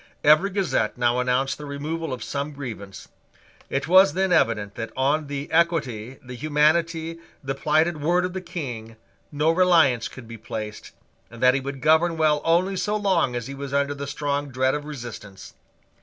Every 0.23 0.49
Gazette 0.49 0.97
now 0.97 1.19
announced 1.19 1.59
the 1.59 1.65
removal 1.67 2.11
of 2.11 2.23
some 2.23 2.53
grievance. 2.53 3.07
It 3.69 3.87
was 3.87 4.13
then 4.13 4.31
evident 4.33 4.73
that 4.73 4.89
on 4.97 5.27
the 5.27 5.47
equity, 5.51 6.17
the 6.23 6.33
humanity, 6.33 7.19
the 7.43 7.53
plighted 7.53 8.01
word 8.01 8.25
of 8.25 8.33
the 8.33 8.41
King, 8.41 8.95
no 9.31 9.51
reliance 9.51 10.07
could 10.07 10.27
be 10.27 10.37
placed, 10.37 10.89
and 11.29 11.39
that 11.43 11.53
he 11.53 11.59
would 11.59 11.81
govern 11.81 12.17
well 12.17 12.41
only 12.43 12.75
so 12.77 12.95
long 12.95 13.35
as 13.35 13.45
he 13.45 13.53
was 13.53 13.75
under 13.75 13.93
the 13.93 14.07
strong 14.07 14.49
dread 14.49 14.73
of 14.73 14.85
resistance. 14.85 15.53